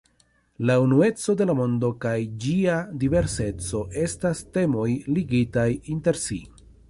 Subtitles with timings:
[0.69, 2.13] La unueco de la mondo kaj
[2.45, 4.89] ĝia diverseco estas temoj
[5.19, 6.41] ligitaj inter si.